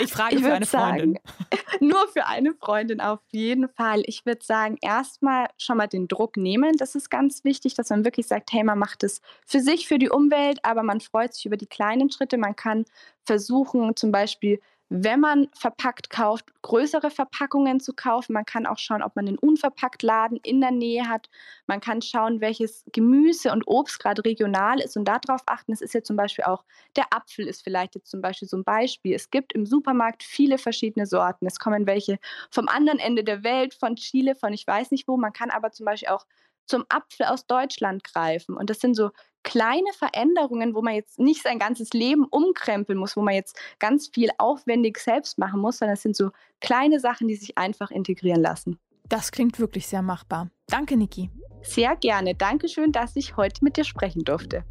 Ich 0.00 0.12
frage 0.12 0.36
ich 0.36 0.42
für 0.42 0.52
eine 0.52 0.66
Freundin. 0.66 1.14
Sagen, 1.14 1.80
nur 1.80 2.08
für 2.08 2.26
eine 2.26 2.54
Freundin 2.54 3.00
auf 3.00 3.20
jeden 3.30 3.68
Fall. 3.68 4.02
Ich 4.06 4.26
würde 4.26 4.44
sagen, 4.44 4.76
erstmal 4.80 5.48
schon 5.56 5.76
mal 5.76 5.86
den 5.86 6.08
Druck 6.08 6.36
nehmen. 6.36 6.76
Das 6.76 6.94
ist 6.94 7.10
ganz 7.10 7.44
wichtig, 7.44 7.74
dass 7.74 7.90
man 7.90 8.04
wirklich 8.04 8.26
sagt, 8.26 8.52
hey, 8.52 8.64
man 8.64 8.78
macht 8.78 9.04
es 9.04 9.20
für 9.46 9.60
sich, 9.60 9.86
für 9.86 9.98
die 9.98 10.10
Umwelt, 10.10 10.58
aber 10.64 10.82
man 10.82 11.00
freut 11.00 11.34
sich 11.34 11.46
über 11.46 11.56
die 11.56 11.66
kleinen 11.66 12.10
Schritte. 12.10 12.38
Man 12.38 12.56
kann 12.56 12.84
versuchen, 13.24 13.94
zum 13.96 14.10
Beispiel 14.10 14.60
wenn 14.90 15.20
man 15.20 15.48
verpackt 15.54 16.10
kauft, 16.10 16.46
größere 16.62 17.10
Verpackungen 17.10 17.80
zu 17.80 17.92
kaufen. 17.94 18.32
Man 18.34 18.44
kann 18.44 18.66
auch 18.66 18.78
schauen, 18.78 19.02
ob 19.02 19.16
man 19.16 19.26
einen 19.26 19.38
unverpackt 19.38 20.02
Laden 20.02 20.38
in 20.42 20.60
der 20.60 20.70
Nähe 20.70 21.08
hat. 21.08 21.28
Man 21.66 21.80
kann 21.80 22.02
schauen, 22.02 22.40
welches 22.40 22.84
Gemüse 22.92 23.50
und 23.52 23.64
Obst 23.66 23.98
gerade 23.98 24.24
regional 24.24 24.80
ist 24.80 24.96
und 24.96 25.06
darauf 25.06 25.42
achten. 25.46 25.72
Es 25.72 25.80
ist 25.80 25.94
ja 25.94 26.02
zum 26.02 26.16
Beispiel 26.16 26.44
auch, 26.44 26.64
der 26.96 27.06
Apfel 27.12 27.46
ist 27.48 27.62
vielleicht 27.64 27.94
jetzt 27.94 28.10
zum 28.10 28.20
Beispiel 28.20 28.46
so 28.48 28.56
ein 28.58 28.64
Beispiel. 28.64 29.14
Es 29.14 29.30
gibt 29.30 29.52
im 29.54 29.66
Supermarkt 29.66 30.22
viele 30.22 30.58
verschiedene 30.58 31.06
Sorten. 31.06 31.46
Es 31.46 31.58
kommen 31.58 31.86
welche 31.86 32.18
vom 32.50 32.68
anderen 32.68 32.98
Ende 32.98 33.24
der 33.24 33.42
Welt, 33.42 33.74
von 33.74 33.96
Chile, 33.96 34.34
von 34.34 34.52
ich 34.52 34.66
weiß 34.66 34.90
nicht 34.90 35.08
wo. 35.08 35.16
Man 35.16 35.32
kann 35.32 35.50
aber 35.50 35.72
zum 35.72 35.86
Beispiel 35.86 36.08
auch 36.10 36.26
zum 36.66 36.84
Apfel 36.88 37.26
aus 37.26 37.46
Deutschland 37.46 38.04
greifen. 38.04 38.56
Und 38.56 38.70
das 38.70 38.80
sind 38.80 38.94
so 38.94 39.10
kleine 39.44 39.92
Veränderungen, 39.96 40.74
wo 40.74 40.82
man 40.82 40.94
jetzt 40.94 41.20
nicht 41.20 41.42
sein 41.42 41.60
ganzes 41.60 41.90
Leben 41.90 42.24
umkrempeln 42.24 42.98
muss, 42.98 43.16
wo 43.16 43.22
man 43.22 43.34
jetzt 43.34 43.56
ganz 43.78 44.08
viel 44.08 44.30
aufwendig 44.38 44.98
selbst 44.98 45.38
machen 45.38 45.60
muss, 45.60 45.78
sondern 45.78 45.94
es 45.94 46.02
sind 46.02 46.16
so 46.16 46.30
kleine 46.60 46.98
Sachen, 46.98 47.28
die 47.28 47.36
sich 47.36 47.56
einfach 47.56 47.92
integrieren 47.92 48.42
lassen. 48.42 48.80
Das 49.08 49.30
klingt 49.30 49.60
wirklich 49.60 49.86
sehr 49.86 50.02
machbar. 50.02 50.50
Danke, 50.66 50.96
Niki. 50.96 51.30
Sehr 51.62 51.96
gerne. 51.96 52.34
Dankeschön, 52.34 52.92
dass 52.92 53.16
ich 53.16 53.36
heute 53.36 53.64
mit 53.64 53.76
dir 53.76 53.84
sprechen 53.84 54.24
durfte. 54.24 54.64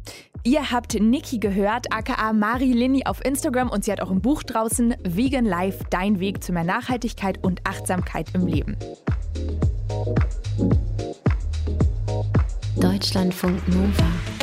Ihr 0.44 0.70
habt 0.70 0.94
Niki 0.94 1.38
gehört, 1.38 1.92
aka 1.92 2.32
Mari 2.32 2.72
Lini 2.72 3.06
auf 3.06 3.24
Instagram 3.24 3.70
und 3.70 3.84
sie 3.84 3.92
hat 3.92 4.00
auch 4.00 4.10
ein 4.10 4.20
Buch 4.20 4.42
draußen, 4.42 4.94
Vegan 5.02 5.44
Life, 5.44 5.84
dein 5.90 6.20
Weg 6.20 6.44
zu 6.44 6.52
mehr 6.52 6.64
Nachhaltigkeit 6.64 7.42
und 7.42 7.60
Achtsamkeit 7.66 8.28
im 8.34 8.46
Leben. 8.46 8.76
Deutschlandfunk 12.76 13.66
Nova. 13.68 14.33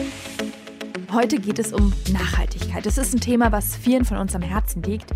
Heute 1.14 1.42
geht 1.42 1.60
es 1.60 1.74
um 1.74 1.92
Nachhaltigkeit. 2.14 2.86
Das 2.86 2.98
ist 2.98 3.14
ein 3.14 3.20
Thema, 3.20 3.52
was 3.52 3.76
vielen 3.76 4.06
von 4.06 4.16
uns 4.16 4.34
am 4.34 4.42
Herzen 4.42 4.82
liegt. 4.82 5.12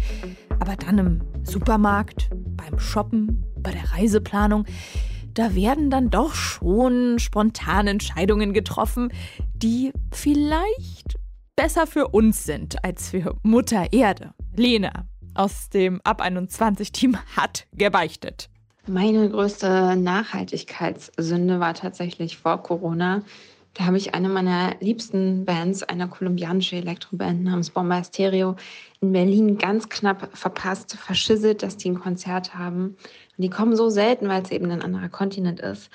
Aber 0.59 0.75
dann 0.75 0.97
im 0.97 1.21
Supermarkt, 1.43 2.29
beim 2.33 2.77
Shoppen, 2.79 3.45
bei 3.57 3.71
der 3.71 3.93
Reiseplanung, 3.93 4.65
da 5.33 5.55
werden 5.55 5.89
dann 5.89 6.09
doch 6.09 6.33
schon 6.33 7.17
spontane 7.19 7.91
Entscheidungen 7.91 8.51
getroffen, 8.51 9.13
die 9.55 9.93
vielleicht 10.11 11.15
besser 11.55 11.87
für 11.87 12.09
uns 12.09 12.43
sind 12.43 12.83
als 12.83 13.11
für 13.11 13.37
Mutter 13.43 13.93
Erde. 13.93 14.33
Lena 14.53 15.07
aus 15.33 15.69
dem 15.69 16.01
Ab 16.03 16.19
21 16.19 16.91
Team 16.91 17.17
hat 17.37 17.67
gebeichtet. 17.71 18.49
Meine 18.85 19.29
größte 19.29 19.95
Nachhaltigkeitssünde 19.95 21.61
war 21.61 21.73
tatsächlich 21.73 22.37
vor 22.37 22.61
Corona, 22.61 23.23
da 23.75 23.85
habe 23.85 23.97
ich 23.97 24.15
eine 24.15 24.29
meiner 24.29 24.75
liebsten 24.79 25.43
Bands, 25.43 25.83
eine 25.83 26.07
kolumbianische 26.07 26.77
Elektroband 26.77 27.43
namens 27.43 27.69
Bomba 27.69 28.03
Stereo, 28.03 28.55
in 29.01 29.11
Berlin 29.11 29.57
ganz 29.57 29.89
knapp 29.89 30.29
verpasst, 30.35 30.95
verschisselt, 30.95 31.61
dass 31.61 31.75
die 31.75 31.89
ein 31.89 31.99
Konzert 31.99 32.55
haben. 32.55 32.95
Und 33.37 33.41
die 33.41 33.49
kommen 33.49 33.75
so 33.75 33.89
selten, 33.89 34.29
weil 34.29 34.41
es 34.41 34.51
eben 34.51 34.71
ein 34.71 34.81
anderer 34.81 35.09
Kontinent 35.09 35.59
ist, 35.59 35.89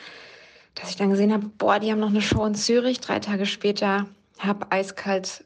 dass 0.75 0.91
ich 0.91 0.97
dann 0.97 1.09
gesehen 1.09 1.33
habe, 1.33 1.51
boah, 1.57 1.79
die 1.79 1.91
haben 1.91 2.01
noch 2.01 2.11
eine 2.11 2.21
Show 2.21 2.45
in 2.45 2.55
Zürich. 2.55 3.01
Drei 3.01 3.19
Tage 3.19 3.47
später 3.47 4.07
habe 4.39 4.71
eiskalt 4.71 5.45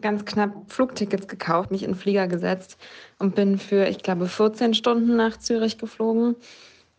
ganz 0.00 0.24
knapp 0.24 0.52
Flugtickets 0.68 1.26
gekauft, 1.26 1.72
mich 1.72 1.82
in 1.82 1.92
den 1.92 1.98
Flieger 1.98 2.28
gesetzt 2.28 2.78
und 3.18 3.34
bin 3.34 3.58
für, 3.58 3.88
ich 3.88 3.98
glaube, 3.98 4.28
14 4.28 4.72
Stunden 4.74 5.16
nach 5.16 5.36
Zürich 5.38 5.78
geflogen 5.78 6.36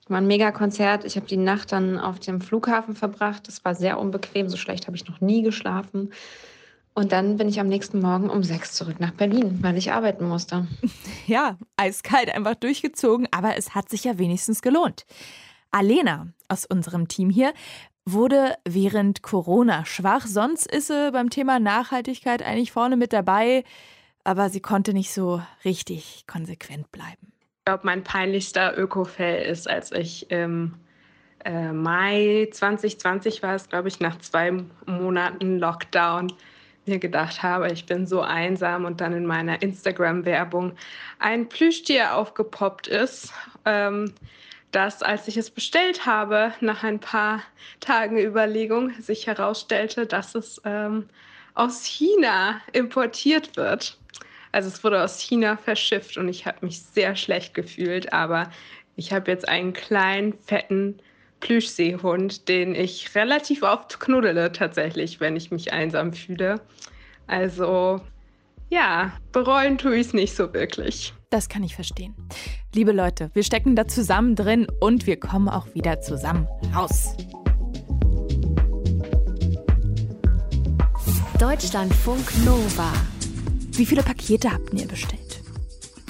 war 0.10 0.18
ein 0.18 0.28
Mega-Konzert. 0.28 1.06
Ich 1.06 1.16
habe 1.16 1.28
die 1.28 1.38
Nacht 1.38 1.72
dann 1.72 2.00
auf 2.00 2.20
dem 2.20 2.42
Flughafen 2.42 2.96
verbracht. 2.96 3.48
Das 3.48 3.64
war 3.66 3.76
sehr 3.76 4.00
unbequem. 4.00 4.50
So 4.50 4.58
schlecht 4.58 4.88
habe 4.88 4.98
ich 4.98 5.08
noch 5.08 5.22
nie 5.22 5.42
geschlafen. 5.42 6.12
Und 6.94 7.12
dann 7.12 7.38
bin 7.38 7.48
ich 7.48 7.60
am 7.60 7.68
nächsten 7.68 8.02
Morgen 8.02 8.30
um 8.30 8.42
sechs 8.42 8.74
zurück 8.74 9.00
nach 9.00 9.12
Berlin, 9.12 9.60
weil 9.62 9.78
ich 9.78 9.92
arbeiten 9.92 10.28
musste. 10.28 10.68
Ja, 11.28 11.58
eiskalt 11.76 12.34
einfach 12.34 12.56
durchgezogen, 12.56 13.28
aber 13.32 13.58
es 13.58 13.76
hat 13.76 13.90
sich 13.90 14.06
ja 14.06 14.18
wenigstens 14.18 14.62
gelohnt. 14.62 15.06
Alena 15.72 16.28
aus 16.48 16.66
unserem 16.66 17.10
Team 17.10 17.30
hier 17.30 17.52
wurde 18.06 18.56
während 18.66 19.24
Corona 19.24 19.86
schwach. 19.86 20.26
Sonst 20.26 20.66
ist 20.72 20.88
sie 20.88 21.12
beim 21.12 21.30
Thema 21.30 21.60
Nachhaltigkeit 21.60 22.42
eigentlich 22.42 22.72
vorne 22.72 22.96
mit 22.96 23.12
dabei, 23.12 23.66
aber 24.24 24.50
sie 24.50 24.62
konnte 24.62 24.94
nicht 24.94 25.12
so 25.12 25.42
richtig 25.66 26.24
konsequent 26.28 26.92
bleiben 26.94 27.34
glaube, 27.68 27.86
mein 27.86 28.02
peinlichster 28.02 28.78
Öko-Fail 28.78 29.46
ist, 29.46 29.70
als 29.70 29.92
ich 29.92 30.32
im 30.32 30.76
äh, 31.44 31.74
Mai 31.74 32.48
2020 32.50 33.44
war 33.44 33.56
es, 33.56 33.68
glaube 33.68 33.90
ich, 33.90 34.00
nach 34.00 34.18
zwei 34.20 34.64
Monaten 34.86 35.60
Lockdown, 35.60 36.32
mir 36.86 36.98
gedacht 36.98 37.44
habe, 37.44 37.70
ich 37.70 37.86
bin 37.86 38.08
so 38.08 38.22
einsam 38.22 38.86
und 38.86 39.02
dann 39.02 39.12
in 39.12 39.26
meiner 39.26 39.62
Instagram-Werbung 39.62 40.78
ein 41.20 41.50
Plüschtier 41.50 42.16
aufgepoppt 42.16 42.88
ist, 42.88 43.34
ähm, 43.66 44.14
das, 44.72 45.04
als 45.04 45.28
ich 45.28 45.36
es 45.36 45.50
bestellt 45.50 46.06
habe, 46.06 46.54
nach 46.62 46.86
ein 46.86 47.02
paar 47.02 47.42
Tagen 47.82 48.18
Überlegung 48.18 48.94
sich 49.02 49.28
herausstellte, 49.28 50.06
dass 50.06 50.36
es 50.36 50.62
ähm, 50.64 51.10
aus 51.54 51.84
China 51.84 52.62
importiert 52.72 53.58
wird. 53.58 53.98
Also 54.52 54.70
es 54.70 54.84
wurde 54.84 55.04
aus 55.04 55.20
China 55.20 55.58
verschifft 55.58 56.18
und 56.18 56.30
ich 56.30 56.46
habe 56.46 56.66
mich 56.66 56.82
sehr 56.82 57.16
schlecht 57.16 57.54
gefühlt, 57.54 58.14
aber 58.14 58.50
ich 58.96 59.14
habe 59.14 59.32
jetzt 59.32 59.48
einen 59.48 59.74
kleinen, 59.74 60.34
fetten 60.42 60.98
Plüschseehund, 61.40 62.48
den 62.50 62.74
ich 62.74 63.14
relativ 63.16 63.62
oft 63.64 64.00
knuddele 64.00 64.52
tatsächlich, 64.52 65.20
wenn 65.20 65.36
ich 65.36 65.52
mich 65.52 65.72
einsam 65.72 66.14
fühle. 66.14 66.62
Also 67.28 68.02
ja, 68.70 69.14
bereuen 69.32 69.78
tue 69.78 69.96
ich 69.96 70.08
es 70.08 70.14
nicht 70.14 70.36
so 70.36 70.54
wirklich. 70.54 71.14
Das 71.30 71.48
kann 71.50 71.64
ich 71.64 71.76
verstehen. 71.76 72.16
Liebe 72.74 72.92
Leute, 72.92 73.30
wir 73.34 73.44
stecken 73.44 73.76
da 73.76 73.88
zusammen 73.88 74.36
drin 74.36 74.68
und 74.80 75.08
wir 75.08 75.20
kommen 75.20 75.50
auch 75.50 75.68
wieder 75.74 76.02
zusammen 76.02 76.48
raus. 76.74 77.16
Deutschlandfunk 81.40 82.26
Nova. 82.46 82.92
Wie 83.78 83.86
viele 83.86 84.02
Pakete 84.02 84.52
habt 84.52 84.74
ihr 84.74 84.88
bestellt? 84.88 85.44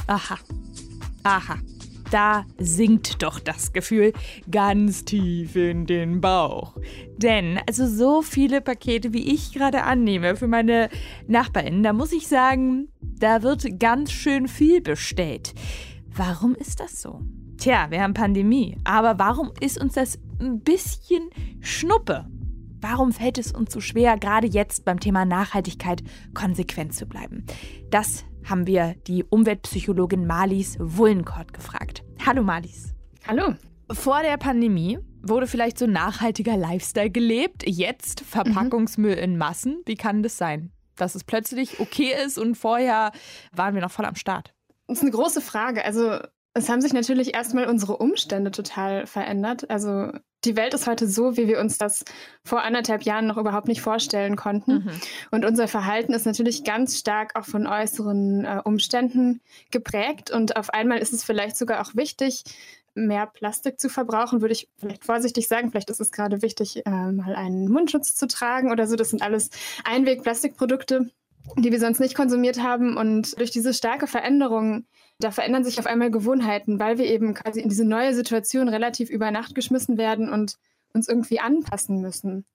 Aha. 0.07 0.38
Aha. 1.24 1.57
Da 2.09 2.45
sinkt 2.57 3.21
doch 3.21 3.41
das 3.41 3.74
Gefühl 3.74 4.13
ganz 4.50 5.03
tief 5.03 5.57
in 5.57 5.86
den 5.86 6.21
Bauch. 6.21 6.77
Denn 7.17 7.59
also 7.67 7.86
so 7.86 8.21
viele 8.21 8.62
Pakete, 8.62 9.12
wie 9.12 9.33
ich 9.33 9.51
gerade 9.51 9.83
annehme 9.83 10.38
für 10.38 10.47
meine 10.47 10.88
Nachbarin, 11.27 11.83
da 11.83 11.91
muss 11.91 12.13
ich 12.13 12.29
sagen, 12.29 12.88
da 13.01 13.43
wird 13.43 13.77
ganz 13.81 14.13
schön 14.13 14.47
viel 14.47 14.79
bestellt. 14.79 15.53
Warum 16.15 16.55
ist 16.55 16.79
das 16.79 17.01
so? 17.01 17.19
Tja, 17.57 17.88
wir 17.89 18.01
haben 18.01 18.13
Pandemie, 18.13 18.77
aber 18.86 19.19
warum 19.19 19.51
ist 19.59 19.77
uns 19.77 19.95
das 19.95 20.17
ein 20.39 20.62
bisschen 20.62 21.29
Schnuppe? 21.59 22.27
Warum 22.89 23.12
fällt 23.12 23.38
es 23.38 23.51
uns 23.51 23.74
so 23.74 23.82
schwer, 23.82 24.17
gerade 24.17 24.48
jetzt 24.48 24.86
beim 24.86 25.01
Thema 25.01 25.25
Nachhaltigkeit 25.25 26.03
konsequent 26.34 26.96
zu 26.96 27.06
bleiben? 27.06 27.46
Das 27.89 28.24
haben 28.46 28.65
wir 28.65 28.96
die 29.08 29.25
Umweltpsychologin 29.25 30.25
Marlies 30.25 30.77
Wullenkort 30.79 31.53
gefragt. 31.53 32.06
Hallo 32.25 32.44
Marlies. 32.44 32.94
Hallo. 33.27 33.56
Vor 33.91 34.22
der 34.22 34.38
Pandemie 34.38 35.00
wurde 35.22 35.48
vielleicht 35.48 35.77
so 35.77 35.86
nachhaltiger 35.86 36.56
Lifestyle 36.56 37.10
gelebt, 37.10 37.63
jetzt 37.67 38.22
Verpackungsmüll 38.22 39.17
mhm. 39.17 39.24
in 39.24 39.38
Massen. 39.38 39.82
Wie 39.86 39.96
kann 39.96 40.24
das 40.24 40.38
sein? 40.38 40.72
Dass 40.96 41.13
es 41.15 41.25
plötzlich 41.25 41.82
okay 41.82 42.13
ist 42.25 42.38
und 42.38 42.56
vorher 42.56 43.12
waren 43.53 43.75
wir 43.75 43.82
noch 43.82 43.91
voll 43.91 44.06
am 44.06 44.15
Start. 44.15 44.53
Das 44.88 45.00
ist 45.00 45.03
eine 45.03 45.12
große 45.12 45.41
Frage. 45.41 45.84
Also 45.84 46.20
es 46.53 46.70
haben 46.70 46.79
sich 46.79 46.94
natürlich 46.94 47.36
erstmal 47.36 47.67
unsere 47.67 47.98
Umstände 47.98 48.51
total 48.51 49.06
verändert. 49.08 49.70
Also 49.70 50.13
die 50.48 50.56
Welt 50.56 50.74
ist 50.74 50.88
heute 50.88 51.08
so, 51.08 51.38
wie 51.38 51.48
wir 51.48 51.60
uns 51.60 51.77
das 51.77 52.06
vor 52.44 52.63
anderthalb 52.63 53.04
Jahren 53.04 53.27
noch 53.27 53.38
überhaupt 53.38 53.68
nicht 53.68 53.82
vorstellen 53.82 54.36
konnten. 54.36 54.86
Mhm. 54.86 54.92
Und 55.32 55.46
unser 55.46 55.68
Verhalten 55.68 56.13
ist 56.13 56.25
natürlich 56.25 56.63
ganz 56.63 56.98
stark 56.98 57.38
auch 57.38 57.46
von 57.46 57.68
äußeren 57.68 58.46
äh, 58.46 58.62
Umständen 58.63 59.42
geprägt. 59.72 60.32
Und 60.32 60.56
auf 60.56 60.70
einmal 60.72 61.00
ist 61.00 61.13
es 61.13 61.24
vielleicht 61.24 61.58
sogar 61.58 61.82
auch 61.82 61.96
wichtig, 61.96 62.44
mehr 62.96 63.27
Plastik 63.27 63.80
zu 63.80 63.89
verbrauchen, 63.89 64.42
würde 64.42 64.54
ich 64.54 64.70
vielleicht 64.77 65.06
vorsichtig 65.06 65.48
sagen. 65.48 65.70
Vielleicht 65.70 65.89
ist 65.89 66.01
es 66.01 66.12
gerade 66.12 66.42
wichtig, 66.42 66.86
äh, 66.86 66.89
mal 66.89 67.36
einen 67.36 67.70
Mundschutz 67.70 68.16
zu 68.16 68.27
tragen 68.27 68.72
oder 68.72 68.88
so. 68.88 68.96
Das 68.96 69.12
sind 69.12 69.22
alles 69.22 69.50
Einweg-Plastikprodukte, 69.84 71.12
die 71.58 71.72
wir 71.72 71.80
sonst 71.80 72.00
nicht 72.00 72.16
konsumiert 72.16 72.62
haben. 72.63 72.98
Und 72.98 73.39
durch 73.39 73.51
diese 73.51 73.74
starke 73.74 74.08
Veränderung, 74.08 74.86
da 75.19 75.31
verändern 75.31 75.63
sich 75.63 75.79
auf 75.79 75.88
einmal 75.88 76.12
Gewohnheiten, 76.12 76.79
weil 76.79 76.97
wir 76.97 77.05
eben 77.05 77.33
quasi 77.33 77.59
in 77.59 77.69
diese 77.69 77.86
neue 77.86 78.13
Situation 78.13 78.69
relativ 78.69 79.09
über 79.09 79.31
Nacht 79.31 79.55
geschmissen 79.55 79.97
werden 79.97 80.31
und 80.31 80.55
uns 80.93 81.07
irgendwie 81.07 81.39
anpassen 81.39 82.01
müssen. 82.01 82.45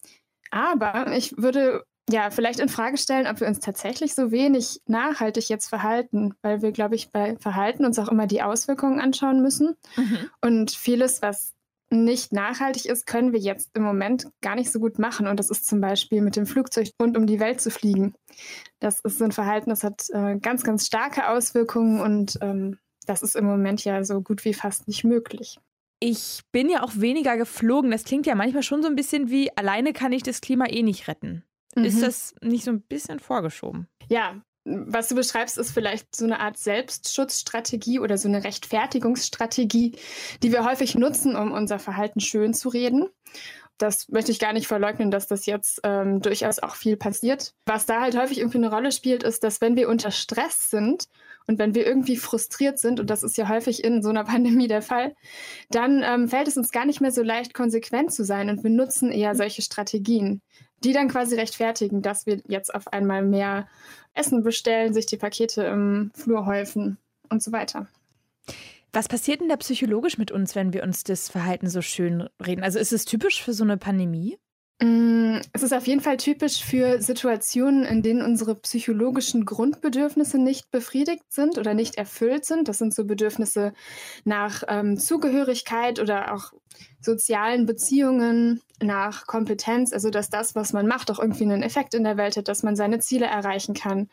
Aber 0.50 1.16
ich 1.16 1.36
würde 1.36 1.84
ja 2.10 2.30
vielleicht 2.30 2.60
in 2.60 2.68
Frage 2.68 2.98
stellen, 2.98 3.26
ob 3.26 3.40
wir 3.40 3.46
uns 3.46 3.60
tatsächlich 3.60 4.14
so 4.14 4.30
wenig 4.30 4.80
nachhaltig 4.86 5.48
jetzt 5.48 5.68
verhalten, 5.68 6.34
weil 6.42 6.62
wir, 6.62 6.72
glaube 6.72 6.94
ich, 6.94 7.10
bei 7.10 7.36
Verhalten 7.36 7.84
uns 7.84 7.98
auch 7.98 8.08
immer 8.08 8.26
die 8.26 8.42
Auswirkungen 8.42 9.00
anschauen 9.00 9.42
müssen. 9.42 9.76
Mhm. 9.96 10.30
Und 10.40 10.70
vieles, 10.72 11.22
was 11.22 11.51
nicht 11.92 12.32
nachhaltig 12.32 12.86
ist, 12.86 13.06
können 13.06 13.32
wir 13.32 13.38
jetzt 13.38 13.70
im 13.74 13.82
Moment 13.82 14.26
gar 14.40 14.54
nicht 14.54 14.72
so 14.72 14.80
gut 14.80 14.98
machen. 14.98 15.26
Und 15.26 15.38
das 15.38 15.50
ist 15.50 15.66
zum 15.66 15.80
Beispiel 15.80 16.22
mit 16.22 16.36
dem 16.36 16.46
Flugzeug 16.46 16.88
rund 17.00 17.16
um 17.16 17.26
die 17.26 17.38
Welt 17.38 17.60
zu 17.60 17.70
fliegen. 17.70 18.14
Das 18.80 19.00
ist 19.00 19.18
so 19.18 19.24
ein 19.24 19.32
Verhalten, 19.32 19.70
das 19.70 19.84
hat 19.84 20.08
äh, 20.10 20.38
ganz, 20.38 20.64
ganz 20.64 20.86
starke 20.86 21.28
Auswirkungen 21.28 22.00
und 22.00 22.38
ähm, 22.40 22.78
das 23.06 23.22
ist 23.22 23.36
im 23.36 23.44
Moment 23.44 23.84
ja 23.84 24.02
so 24.04 24.20
gut 24.22 24.44
wie 24.44 24.54
fast 24.54 24.88
nicht 24.88 25.04
möglich. 25.04 25.58
Ich 26.00 26.40
bin 26.50 26.68
ja 26.68 26.82
auch 26.82 26.92
weniger 26.96 27.36
geflogen. 27.36 27.90
Das 27.90 28.04
klingt 28.04 28.26
ja 28.26 28.34
manchmal 28.34 28.64
schon 28.64 28.82
so 28.82 28.88
ein 28.88 28.96
bisschen 28.96 29.30
wie, 29.30 29.56
alleine 29.56 29.92
kann 29.92 30.12
ich 30.12 30.22
das 30.22 30.40
Klima 30.40 30.66
eh 30.66 30.82
nicht 30.82 31.06
retten. 31.06 31.44
Mhm. 31.76 31.84
Ist 31.84 32.02
das 32.02 32.34
nicht 32.42 32.64
so 32.64 32.72
ein 32.72 32.82
bisschen 32.82 33.20
vorgeschoben? 33.20 33.86
Ja, 34.08 34.42
was 34.64 35.08
du 35.08 35.14
beschreibst, 35.14 35.58
ist 35.58 35.72
vielleicht 35.72 36.14
so 36.14 36.24
eine 36.24 36.40
Art 36.40 36.56
Selbstschutzstrategie 36.56 37.98
oder 37.98 38.16
so 38.16 38.28
eine 38.28 38.44
Rechtfertigungsstrategie, 38.44 39.96
die 40.42 40.52
wir 40.52 40.64
häufig 40.64 40.94
nutzen, 40.94 41.36
um 41.36 41.52
unser 41.52 41.78
Verhalten 41.78 42.20
schön 42.20 42.54
zu 42.54 42.68
reden. 42.68 43.08
Das 43.78 44.08
möchte 44.08 44.30
ich 44.30 44.38
gar 44.38 44.52
nicht 44.52 44.68
verleugnen, 44.68 45.10
dass 45.10 45.26
das 45.26 45.46
jetzt 45.46 45.80
ähm, 45.82 46.20
durchaus 46.20 46.60
auch 46.60 46.76
viel 46.76 46.96
passiert. 46.96 47.54
Was 47.66 47.86
da 47.86 48.00
halt 48.00 48.16
häufig 48.16 48.38
irgendwie 48.38 48.58
eine 48.58 48.70
Rolle 48.70 48.92
spielt, 48.92 49.24
ist, 49.24 49.42
dass 49.42 49.60
wenn 49.60 49.74
wir 49.74 49.88
unter 49.88 50.12
Stress 50.12 50.70
sind 50.70 51.08
und 51.48 51.58
wenn 51.58 51.74
wir 51.74 51.84
irgendwie 51.84 52.16
frustriert 52.16 52.78
sind, 52.78 53.00
und 53.00 53.10
das 53.10 53.24
ist 53.24 53.36
ja 53.36 53.48
häufig 53.48 53.82
in 53.82 54.00
so 54.00 54.10
einer 54.10 54.24
Pandemie 54.32 54.68
der 54.68 54.82
Fall, 54.82 55.16
dann 55.70 56.04
ähm, 56.04 56.28
fällt 56.28 56.46
es 56.46 56.56
uns 56.56 56.70
gar 56.70 56.84
nicht 56.84 57.00
mehr 57.00 57.10
so 57.10 57.22
leicht, 57.22 57.54
konsequent 57.54 58.12
zu 58.12 58.24
sein 58.24 58.50
und 58.50 58.62
wir 58.62 58.70
nutzen 58.70 59.10
eher 59.10 59.34
solche 59.34 59.62
Strategien 59.62 60.42
die 60.84 60.92
dann 60.92 61.08
quasi 61.08 61.36
rechtfertigen, 61.36 62.02
dass 62.02 62.26
wir 62.26 62.40
jetzt 62.48 62.74
auf 62.74 62.92
einmal 62.92 63.22
mehr 63.22 63.68
Essen 64.14 64.42
bestellen, 64.42 64.94
sich 64.94 65.06
die 65.06 65.16
Pakete 65.16 65.64
im 65.64 66.10
Flur 66.14 66.46
häufen 66.46 66.98
und 67.28 67.42
so 67.42 67.52
weiter. 67.52 67.86
Was 68.92 69.08
passiert 69.08 69.40
denn 69.40 69.48
da 69.48 69.56
psychologisch 69.56 70.18
mit 70.18 70.30
uns, 70.30 70.54
wenn 70.54 70.74
wir 70.74 70.82
uns 70.82 71.02
das 71.02 71.30
Verhalten 71.30 71.68
so 71.68 71.80
schön 71.80 72.28
reden? 72.44 72.62
Also 72.62 72.78
ist 72.78 72.92
es 72.92 73.06
typisch 73.06 73.42
für 73.42 73.54
so 73.54 73.64
eine 73.64 73.78
Pandemie? 73.78 74.38
Mm, 74.82 75.38
es 75.52 75.62
ist 75.62 75.72
auf 75.72 75.86
jeden 75.86 76.00
Fall 76.00 76.16
typisch 76.16 76.62
für 76.62 77.00
Situationen, 77.00 77.84
in 77.84 78.02
denen 78.02 78.20
unsere 78.20 78.56
psychologischen 78.56 79.46
Grundbedürfnisse 79.46 80.38
nicht 80.38 80.70
befriedigt 80.70 81.32
sind 81.32 81.56
oder 81.56 81.72
nicht 81.72 81.96
erfüllt 81.96 82.44
sind. 82.44 82.68
Das 82.68 82.78
sind 82.78 82.92
so 82.92 83.04
Bedürfnisse 83.04 83.72
nach 84.24 84.64
ähm, 84.68 84.98
Zugehörigkeit 84.98 86.00
oder 86.00 86.34
auch 86.34 86.52
sozialen 87.00 87.66
Beziehungen, 87.66 88.60
nach 88.82 89.26
Kompetenz, 89.26 89.92
also 89.92 90.10
dass 90.10 90.30
das, 90.30 90.54
was 90.54 90.72
man 90.72 90.86
macht, 90.86 91.10
auch 91.10 91.18
irgendwie 91.18 91.44
einen 91.44 91.62
Effekt 91.62 91.94
in 91.94 92.04
der 92.04 92.16
Welt 92.16 92.36
hat, 92.36 92.48
dass 92.48 92.62
man 92.62 92.76
seine 92.76 92.98
Ziele 92.98 93.26
erreichen 93.26 93.74
kann. 93.74 94.08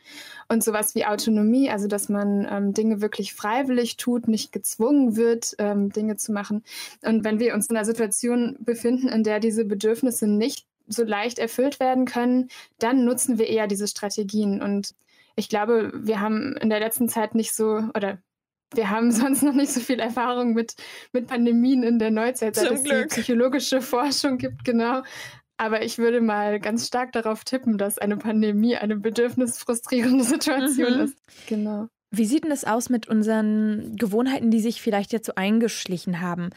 Und 0.48 0.64
sowas 0.64 0.96
wie 0.96 1.06
Autonomie, 1.06 1.70
also 1.70 1.88
dass 1.88 2.10
man 2.10 2.48
ähm, 2.50 2.74
Dinge 2.74 3.02
wirklich 3.02 3.34
freiwillig 3.34 3.98
tut, 3.98 4.28
nicht 4.28 4.52
gezwungen 4.52 5.16
wird, 5.16 5.56
ähm, 5.60 5.92
Dinge 5.92 6.16
zu 6.18 6.32
machen. 6.32 6.64
Und 7.04 7.24
wenn 7.24 7.40
wir 7.40 7.54
uns 7.54 7.68
in 7.68 7.76
einer 7.76 7.86
Situation 7.86 8.58
befinden, 8.60 9.08
in 9.08 9.24
der 9.24 9.40
diese 9.40 9.66
Bedürfnisse 9.66 10.28
nicht 10.28 10.66
so 10.88 11.04
leicht 11.04 11.40
erfüllt 11.40 11.80
werden 11.80 12.06
können, 12.06 12.50
dann 12.80 13.06
nutzen 13.06 13.38
wir 13.38 13.48
eher 13.48 13.68
diese 13.68 13.88
Strategien. 13.88 14.62
Und 14.62 14.96
ich 15.36 15.50
glaube, 15.50 15.92
wir 15.96 16.20
haben 16.20 16.58
in 16.58 16.70
der 16.70 16.80
letzten 16.80 17.10
Zeit 17.10 17.36
nicht 17.36 17.54
so, 17.54 17.84
oder 17.96 18.18
wir 18.74 18.90
haben 18.90 19.12
sonst 19.12 19.44
noch 19.44 19.54
nicht 19.54 19.72
so 19.72 19.80
viel 19.80 20.00
Erfahrung 20.00 20.54
mit, 20.54 20.76
mit 21.14 21.28
Pandemien 21.28 21.84
in 21.84 22.00
der 22.00 22.12
Neuzeit, 22.12 22.56
seit 22.56 22.72
es 22.72 22.84
die 22.84 23.06
psychologische 23.08 23.82
Forschung 23.82 24.38
gibt, 24.38 24.64
genau. 24.64 25.04
Aber 25.58 25.84
ich 25.84 25.98
würde 25.98 26.22
mal 26.22 26.60
ganz 26.60 26.88
stark 26.88 27.12
darauf 27.12 27.44
tippen, 27.44 27.78
dass 27.78 27.98
eine 27.98 28.16
Pandemie 28.16 28.78
eine 28.78 28.96
bedürfnisfrustrierende 28.96 30.24
Situation 30.24 30.98
mhm. 30.98 31.04
ist. 31.04 31.18
Genau. 31.48 31.88
Wie 32.12 32.26
sieht 32.26 32.44
denn 32.44 32.50
das 32.50 32.64
aus 32.64 32.90
mit 32.90 33.08
unseren 33.08 33.96
Gewohnheiten, 33.98 34.52
die 34.52 34.62
sich 34.62 34.82
vielleicht 34.82 35.12
jetzt 35.12 35.28
so 35.28 35.34
eingeschlichen 35.36 36.22
haben? 36.22 36.50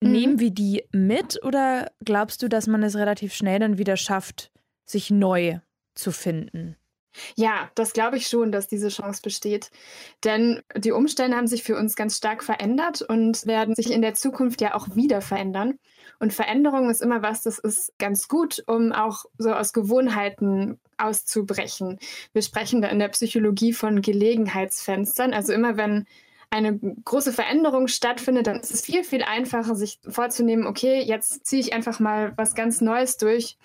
Mhm. 0.00 0.12
Nehmen 0.12 0.40
wir 0.40 0.50
die 0.50 0.84
mit 0.92 1.44
oder 1.44 1.90
glaubst 2.04 2.42
du, 2.42 2.48
dass 2.48 2.66
man 2.66 2.82
es 2.82 2.96
relativ 2.96 3.34
schnell 3.34 3.58
dann 3.58 3.78
wieder 3.78 3.96
schafft, 3.96 4.50
sich 4.86 5.10
neu 5.10 5.58
zu 5.94 6.10
finden? 6.10 6.76
Ja, 7.36 7.70
das 7.74 7.92
glaube 7.92 8.16
ich 8.16 8.28
schon, 8.28 8.52
dass 8.52 8.68
diese 8.68 8.88
Chance 8.88 9.22
besteht. 9.22 9.70
Denn 10.24 10.62
die 10.76 10.92
Umstände 10.92 11.36
haben 11.36 11.46
sich 11.46 11.62
für 11.62 11.76
uns 11.76 11.96
ganz 11.96 12.16
stark 12.16 12.42
verändert 12.44 13.02
und 13.02 13.46
werden 13.46 13.74
sich 13.74 13.90
in 13.90 14.02
der 14.02 14.14
Zukunft 14.14 14.60
ja 14.60 14.74
auch 14.74 14.94
wieder 14.94 15.20
verändern. 15.20 15.78
Und 16.20 16.32
Veränderung 16.32 16.90
ist 16.90 17.02
immer 17.02 17.22
was, 17.22 17.42
das 17.42 17.58
ist 17.58 17.92
ganz 17.98 18.28
gut, 18.28 18.62
um 18.66 18.92
auch 18.92 19.24
so 19.38 19.52
aus 19.52 19.72
Gewohnheiten 19.72 20.80
auszubrechen. 20.96 21.98
Wir 22.32 22.42
sprechen 22.42 22.82
da 22.82 22.88
in 22.88 22.98
der 22.98 23.08
Psychologie 23.08 23.72
von 23.72 24.02
Gelegenheitsfenstern. 24.02 25.32
Also 25.32 25.52
immer 25.52 25.76
wenn 25.76 26.06
eine 26.50 26.78
große 26.78 27.32
Veränderung 27.32 27.88
stattfindet, 27.88 28.46
dann 28.46 28.60
ist 28.60 28.72
es 28.72 28.80
viel, 28.80 29.04
viel 29.04 29.22
einfacher, 29.22 29.74
sich 29.74 30.00
vorzunehmen, 30.08 30.66
okay, 30.66 31.02
jetzt 31.02 31.46
ziehe 31.46 31.60
ich 31.60 31.72
einfach 31.72 32.00
mal 32.00 32.32
was 32.36 32.54
ganz 32.54 32.80
Neues 32.80 33.18
durch 33.18 33.58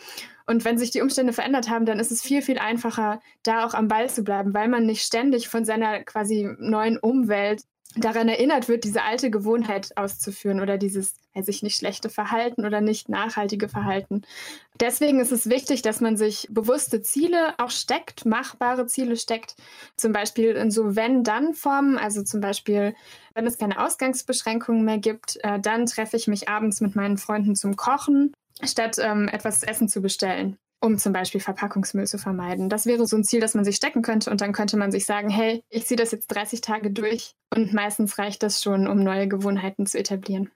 Und 0.46 0.66
wenn 0.66 0.78
sich 0.78 0.92
die 0.92 1.02
Umstände 1.02 1.34
verändert 1.34 1.70
haben, 1.70 1.86
dann 1.86 2.00
ist 2.00 2.12
es 2.12 2.22
viel, 2.22 2.42
viel 2.42 2.60
einfacher, 2.60 3.20
da 3.44 3.66
auch 3.66 3.74
am 3.74 3.88
Ball 3.88 4.10
zu 4.10 4.24
bleiben, 4.24 4.54
weil 4.54 4.68
man 4.68 4.86
nicht 4.86 5.04
ständig 5.04 5.48
von 5.48 5.66
seiner 5.66 6.04
quasi 6.04 6.50
neuen 6.60 6.98
Umwelt 6.98 7.64
daran 7.96 8.28
erinnert 8.28 8.70
wird, 8.70 8.84
diese 8.84 9.04
alte 9.04 9.30
Gewohnheit 9.30 9.96
auszuführen 9.98 10.60
oder 10.60 10.78
dieses, 10.78 11.16
weiß 11.36 11.48
ich 11.48 11.62
nicht, 11.62 11.76
schlechte 11.76 12.10
Verhalten 12.10 12.66
oder 12.66 12.82
nicht 12.82 13.08
nachhaltige 13.08 13.70
Verhalten. 13.70 14.24
Deswegen 14.80 15.20
ist 15.20 15.32
es 15.32 15.50
wichtig, 15.50 15.84
dass 15.84 16.02
man 16.02 16.18
sich 16.18 16.48
bewusste 16.50 17.02
Ziele 17.02 17.54
auch 17.60 17.70
steckt, 17.70 18.26
machbare 18.26 18.88
Ziele 18.88 19.16
steckt, 19.16 19.56
zum 19.96 20.12
Beispiel 20.12 20.52
in 20.52 20.72
so 20.72 20.96
Wenn-Dann-Formen, 20.96 21.98
also 21.98 22.24
zum 22.24 22.42
Beispiel, 22.42 22.96
wenn 23.36 23.46
es 23.46 23.60
keine 23.60 23.80
Ausgangsbeschränkungen 23.84 24.84
mehr 24.84 24.98
gibt, 24.98 25.38
äh, 25.44 25.60
dann 25.60 25.86
treffe 25.86 26.18
ich 26.18 26.28
mich 26.28 26.50
abends 26.50 26.82
mit 26.82 26.96
meinen 26.96 27.18
Freunden 27.18 27.56
zum 27.56 27.76
Kochen, 27.76 28.34
statt 28.62 28.98
ähm, 29.00 29.28
etwas 29.28 29.64
essen 29.64 29.88
zu 29.90 30.02
bestellen 30.02 30.58
um 30.84 30.98
zum 30.98 31.14
Beispiel 31.14 31.40
Verpackungsmüll 31.40 32.08
zu 32.08 32.18
vermeiden. 32.18 32.68
Das 32.68 32.86
wäre 32.86 33.08
so 33.08 33.16
ein 33.16 33.24
Ziel, 33.24 33.40
das 33.40 33.54
man 33.54 33.64
sich 33.64 33.78
stecken 33.78 34.02
könnte 34.02 34.30
und 34.30 34.42
dann 34.42 34.52
könnte 34.52 34.76
man 34.76 34.92
sich 34.92 35.06
sagen, 35.06 35.30
hey, 35.30 35.64
ich 35.70 35.86
ziehe 35.86 35.96
das 35.96 36.12
jetzt 36.12 36.28
30 36.28 36.60
Tage 36.60 36.92
durch 36.92 37.36
und 37.56 37.72
meistens 37.72 38.20
reicht 38.20 38.44
das 38.44 38.62
schon, 38.62 38.88
um 38.88 39.02
neue 39.02 39.30
Gewohnheiten 39.30 39.86
zu 39.86 39.98
etablieren. 39.98 40.52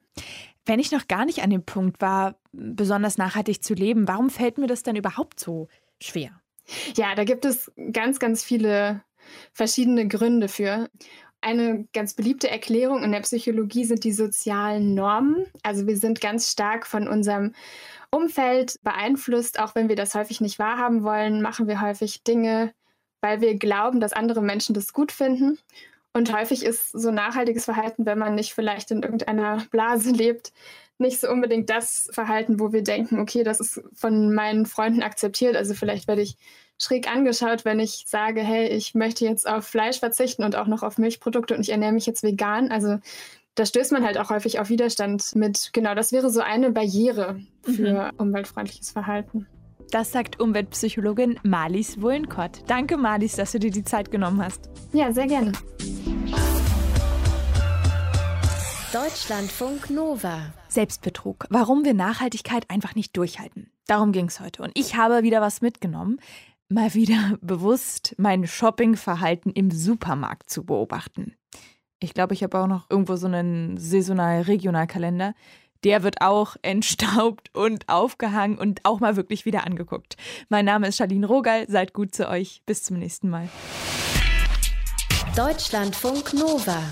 Wenn 0.66 0.82
ich 0.82 0.92
noch 0.92 1.08
gar 1.08 1.24
nicht 1.24 1.44
an 1.44 1.50
dem 1.50 1.64
Punkt 1.64 2.02
war, 2.02 2.36
besonders 2.52 3.18
nachhaltig 3.18 3.64
zu 3.64 3.74
leben, 3.74 4.10
warum 4.10 4.30
fällt 4.30 4.58
mir 4.58 4.68
das 4.68 4.84
denn 4.84 4.98
überhaupt 4.98 5.40
so 5.40 5.70
schwer? 6.02 6.32
Ja, 6.98 7.16
da 7.16 7.24
gibt 7.24 7.46
es 7.46 7.72
ganz, 7.94 8.20
ganz 8.20 8.44
viele 8.44 9.02
verschiedene 9.54 10.10
Gründe 10.10 10.50
für. 10.50 10.90
Eine 11.48 11.88
ganz 11.94 12.14
beliebte 12.14 12.50
Erklärung 12.50 13.04
in 13.04 13.14
der 13.14 13.22
Psychologie 13.22 13.86
sind 13.86 14.04
die 14.04 14.12
sozialen 14.12 14.94
Normen. 14.96 15.46
Also 15.64 15.88
wir 15.88 15.96
sind 15.96 16.20
ganz 16.20 16.52
stark 16.52 16.86
von 16.86 17.08
unserem 17.08 17.54
Umfeld 18.12 18.78
beeinflusst, 18.84 19.58
auch 19.58 19.74
wenn 19.74 19.88
wir 19.88 19.96
das 19.96 20.14
häufig 20.14 20.42
nicht 20.42 20.60
wahrhaben 20.60 21.04
wollen, 21.04 21.42
machen 21.42 21.70
wir 21.70 21.80
häufig 21.80 22.22
Dinge, 22.24 22.74
weil 23.22 23.40
wir 23.40 23.56
glauben, 23.56 24.02
dass 24.02 24.12
andere 24.12 24.42
Menschen 24.42 24.76
das 24.76 24.92
gut 24.92 25.14
finden. 25.14 25.58
Und 26.12 26.36
häufig 26.36 26.66
ist 26.66 26.92
so 26.92 27.12
nachhaltiges 27.12 27.64
Verhalten, 27.64 28.06
wenn 28.06 28.20
man 28.20 28.36
nicht 28.36 28.54
vielleicht 28.54 28.92
in 28.92 29.02
irgendeiner 29.02 29.64
Blase 29.72 30.12
lebt, 30.12 30.52
nicht 30.98 31.22
so 31.22 31.30
unbedingt 31.30 31.70
das 31.70 32.10
Verhalten, 32.12 32.60
wo 32.60 32.74
wir 32.74 32.84
denken, 32.84 33.22
okay, 33.22 33.46
das 33.46 33.62
ist 33.62 33.82
von 33.94 34.36
meinen 34.36 34.66
Freunden 34.66 35.02
akzeptiert. 35.02 35.56
Also 35.56 35.76
vielleicht 35.76 36.10
werde 36.10 36.24
ich 36.24 36.36
schräg 36.80 37.12
angeschaut, 37.12 37.66
wenn 37.66 37.80
ich 37.80 38.06
sage, 38.08 38.42
hey, 38.42 38.68
ich 38.68 38.94
möchte 38.94 39.26
jetzt 39.26 39.48
auf 39.48 39.66
Fleisch 39.66 40.00
verzichten 40.00 40.44
und 40.44 40.56
auch 40.56 40.68
noch 40.68 40.84
auf 40.84 40.98
Milchprodukte 40.98 41.56
und 41.56 41.62
ich 41.62 41.70
ernähre 41.70 41.94
mich 41.94 42.06
jetzt 42.06 42.24
vegan. 42.24 42.72
Also 42.72 43.00
da 43.56 43.66
stößt 43.66 43.92
man 43.92 44.06
halt 44.06 44.20
auch 44.20 44.30
häufig 44.30 44.60
auf 44.60 44.70
Widerstand 44.70 45.36
mit. 45.36 45.72
Genau, 45.74 45.96
das 45.96 46.12
wäre 46.12 46.30
so 46.30 46.42
eine 46.42 46.72
Barriere 46.72 47.40
für 47.64 48.12
mhm. 48.12 48.20
umweltfreundliches 48.20 48.92
Verhalten. 48.92 49.48
Das 49.90 50.12
sagt 50.12 50.40
Umweltpsychologin 50.40 51.40
Marlies 51.44 52.02
Wullenkott. 52.02 52.64
Danke, 52.68 52.98
Marlies, 52.98 53.36
dass 53.38 53.54
du 53.54 53.60
dir 53.60 53.72
die 53.72 53.86
Zeit 53.86 54.12
genommen 54.12 54.44
hast. 54.44 54.70
Ja, 54.92 55.12
sehr 55.12 55.28
gerne. 55.28 55.54
Deutschlandfunk 58.94 59.90
Nova. 59.90 60.54
Selbstbetrug. 60.70 61.46
Warum 61.50 61.84
wir 61.84 61.94
Nachhaltigkeit 61.94 62.70
einfach 62.70 62.96
nicht 62.96 63.16
durchhalten. 63.18 63.72
Darum 63.88 64.12
ging 64.12 64.28
es 64.28 64.40
heute. 64.40 64.62
Und 64.62 64.72
ich 64.76 64.96
habe 64.96 65.24
wieder 65.24 65.42
was 65.42 65.62
mitgenommen. 65.62 66.20
Mal 66.70 66.94
wieder 66.94 67.38
bewusst 67.42 68.16
mein 68.18 68.46
Shoppingverhalten 68.46 69.52
im 69.54 69.72
Supermarkt 69.72 70.50
zu 70.50 70.66
beobachten. 70.66 71.36
Ich 72.00 72.14
glaube, 72.14 72.34
ich 72.34 72.44
habe 72.44 72.60
auch 72.60 72.68
noch 72.68 72.90
irgendwo 72.90 73.16
so 73.16 73.28
einen 73.28 73.78
saisonal-regional-Kalender. 73.78 75.34
Der 75.84 76.04
wird 76.04 76.22
auch 76.22 76.56
entstaubt 76.62 77.56
und 77.56 77.88
aufgehangen 77.88 78.58
und 78.58 78.82
auch 78.84 79.00
mal 79.00 79.16
wirklich 79.16 79.46
wieder 79.46 79.66
angeguckt. 79.66 80.18
Mein 80.50 80.66
Name 80.66 80.88
ist 80.88 80.98
Charlene 80.98 81.28
Rogal. 81.28 81.66
Seid 81.70 81.94
gut 81.94 82.14
zu 82.14 82.28
euch. 82.28 82.62
Bis 82.66 82.84
zum 82.84 82.98
nächsten 82.98 83.30
Mal. 83.30 83.50
Deutschlandfunk 85.36 86.34
Nova. 86.34 86.84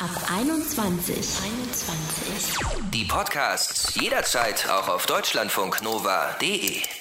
Ab 0.00 0.30
21. 0.34 1.16
21. 1.16 2.90
Die 2.90 3.04
Podcasts 3.04 3.94
jederzeit 3.94 4.66
auch 4.70 4.88
auf 4.88 5.04
deutschlandfunknova.de. 5.04 6.99